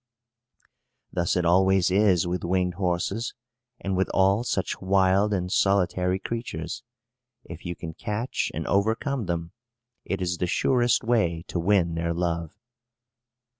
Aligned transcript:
Thus 1.13 1.35
it 1.35 1.45
always 1.45 1.91
is 1.91 2.25
with 2.25 2.43
winged 2.43 2.73
horses, 2.73 3.35
and 3.79 3.95
with 3.95 4.09
all 4.15 4.43
such 4.43 4.81
wild 4.81 5.31
and 5.31 5.51
solitary 5.51 6.17
creatures. 6.17 6.81
If 7.43 7.67
you 7.67 7.75
can 7.75 7.93
catch 7.93 8.49
and 8.55 8.65
overcome 8.65 9.27
them, 9.27 9.51
it 10.03 10.19
is 10.19 10.39
the 10.39 10.47
surest 10.47 11.03
way 11.03 11.43
to 11.49 11.59
win 11.59 11.93
their 11.93 12.15
love. 12.15 12.49